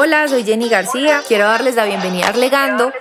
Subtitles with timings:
[0.00, 1.24] Hola, soy Jenny García.
[1.26, 2.92] Quiero darles la bienvenida a Arlegando.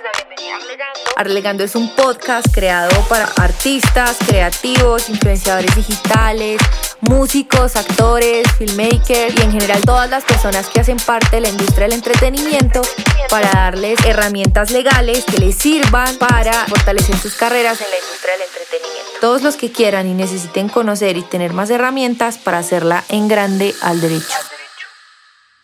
[1.16, 6.60] Arlegando es un podcast creado para artistas, creativos, influenciadores digitales,
[7.02, 11.86] músicos, actores, filmmakers y en general todas las personas que hacen parte de la industria
[11.86, 12.82] del entretenimiento
[13.30, 18.42] para darles herramientas legales que les sirvan para fortalecer sus carreras en la industria del
[18.42, 19.20] entretenimiento.
[19.22, 23.76] Todos los que quieran y necesiten conocer y tener más herramientas para hacerla en grande
[23.82, 24.47] al derecho.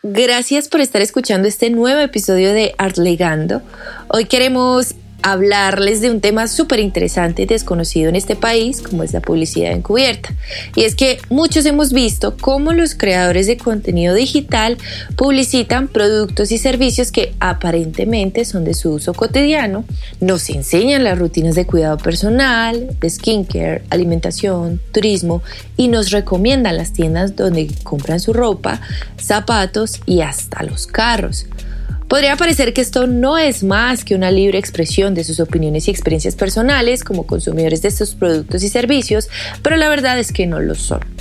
[0.05, 3.61] Gracias por estar escuchando este nuevo episodio de Artlegando.
[4.09, 9.14] Hoy queremos hablarles de un tema súper interesante y desconocido en este país, como es
[9.14, 10.34] la publicidad encubierta.
[10.76, 14.78] Y es que muchos hemos visto cómo los creadores de contenido digital
[15.16, 19.86] publicitan productos y servicios que aparentemente son de su uso cotidiano,
[20.20, 25.42] nos enseñan las rutinas de cuidado personal, de skincare, alimentación, turismo
[25.78, 28.81] y nos recomiendan las tiendas donde compran su ropa,
[29.17, 31.45] zapatos y hasta los carros.
[32.07, 35.91] Podría parecer que esto no es más que una libre expresión de sus opiniones y
[35.91, 39.30] experiencias personales como consumidores de estos productos y servicios,
[39.61, 41.12] pero la verdad es que no lo son.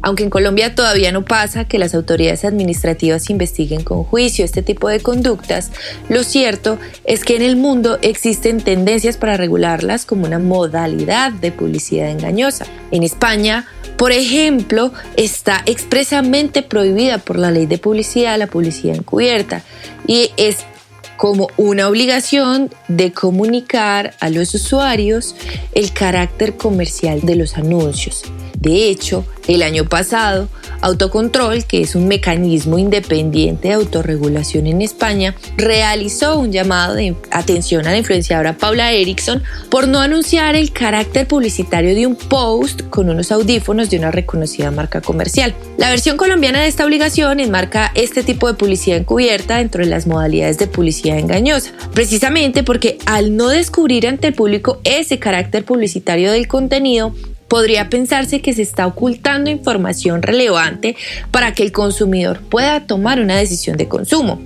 [0.00, 4.88] Aunque en Colombia todavía no pasa que las autoridades administrativas investiguen con juicio este tipo
[4.88, 5.70] de conductas,
[6.08, 11.50] lo cierto es que en el mundo existen tendencias para regularlas como una modalidad de
[11.50, 12.66] publicidad engañosa.
[12.90, 19.62] En España, por ejemplo, está expresamente prohibida por la ley de publicidad la publicidad encubierta
[20.06, 20.58] y es
[21.16, 25.34] como una obligación de comunicar a los usuarios
[25.74, 28.22] el carácter comercial de los anuncios.
[28.60, 30.48] De hecho, el año pasado,
[30.80, 37.86] Autocontrol, que es un mecanismo independiente de autorregulación en España, realizó un llamado de atención
[37.86, 43.08] a la influenciadora Paula Erickson por no anunciar el carácter publicitario de un post con
[43.08, 45.54] unos audífonos de una reconocida marca comercial.
[45.76, 50.06] La versión colombiana de esta obligación enmarca este tipo de publicidad encubierta dentro de las
[50.06, 56.32] modalidades de publicidad engañosa, precisamente porque al no descubrir ante el público ese carácter publicitario
[56.32, 57.14] del contenido,
[57.48, 60.96] podría pensarse que se está ocultando información relevante
[61.30, 64.40] para que el consumidor pueda tomar una decisión de consumo.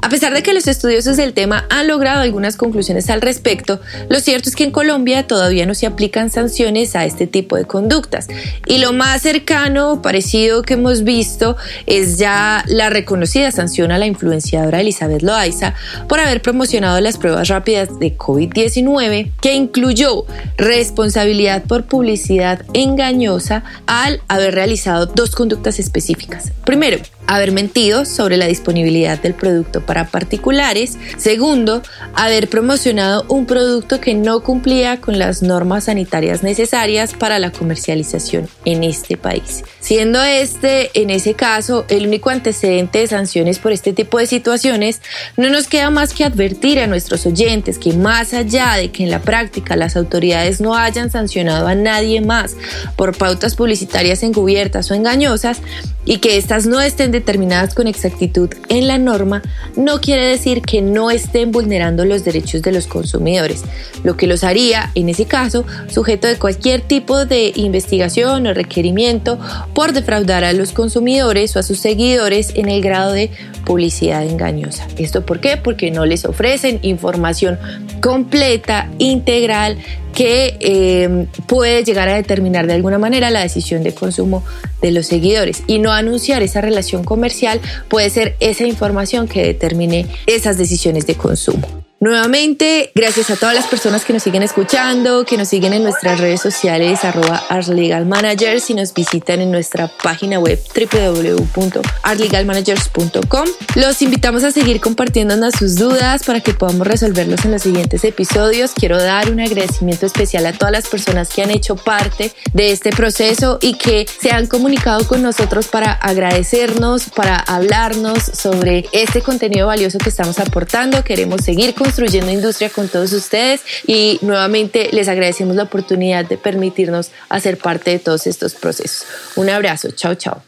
[0.00, 4.20] A pesar de que los estudiosos del tema han logrado algunas conclusiones al respecto, lo
[4.20, 8.28] cierto es que en Colombia todavía no se aplican sanciones a este tipo de conductas.
[8.66, 14.06] Y lo más cercano, parecido que hemos visto, es ya la reconocida sanción a la
[14.06, 15.74] influenciadora Elizabeth Loaiza
[16.08, 20.24] por haber promocionado las pruebas rápidas de COVID-19, que incluyó
[20.56, 26.52] responsabilidad por publicidad engañosa al haber realizado dos conductas específicas.
[26.64, 26.98] Primero,
[27.28, 30.98] haber mentido sobre la disponibilidad del producto para particulares.
[31.18, 31.82] Segundo,
[32.14, 38.48] haber promocionado un producto que no cumplía con las normas sanitarias necesarias para la comercialización
[38.64, 39.62] en este país.
[39.78, 45.02] Siendo este, en ese caso, el único antecedente de sanciones por este tipo de situaciones,
[45.36, 49.10] no nos queda más que advertir a nuestros oyentes que más allá de que en
[49.10, 52.56] la práctica las autoridades no hayan sancionado a nadie más
[52.96, 55.60] por pautas publicitarias encubiertas o engañosas
[56.04, 59.42] y que éstas no estén determinadas con exactitud en la norma,
[59.76, 63.62] no quiere decir que no estén vulnerando los derechos de los consumidores,
[64.02, 69.38] lo que los haría, en ese caso, sujeto de cualquier tipo de investigación o requerimiento
[69.74, 73.30] por defraudar a los consumidores o a sus seguidores en el grado de
[73.68, 74.88] publicidad engañosa.
[74.96, 75.58] ¿Esto por qué?
[75.58, 77.58] Porque no les ofrecen información
[78.00, 79.76] completa, integral,
[80.14, 84.42] que eh, puede llegar a determinar de alguna manera la decisión de consumo
[84.80, 85.62] de los seguidores.
[85.66, 91.14] Y no anunciar esa relación comercial puede ser esa información que determine esas decisiones de
[91.14, 91.87] consumo.
[92.00, 96.20] Nuevamente, gracias a todas las personas que nos siguen escuchando, que nos siguen en nuestras
[96.20, 103.48] redes sociales, arroba artlegalmanagers y nos visitan en nuestra página web www.artlegalmanagers.com.
[103.74, 108.74] Los invitamos a seguir compartiéndonos sus dudas para que podamos resolverlos en los siguientes episodios.
[108.74, 112.90] Quiero dar un agradecimiento especial a todas las personas que han hecho parte de este
[112.90, 119.66] proceso y que se han comunicado con nosotros para agradecernos, para hablarnos sobre este contenido
[119.66, 121.02] valioso que estamos aportando.
[121.02, 126.36] Queremos seguir con construyendo industria con todos ustedes y nuevamente les agradecemos la oportunidad de
[126.36, 129.06] permitirnos hacer parte de todos estos procesos.
[129.36, 130.42] Un abrazo, chao, chao.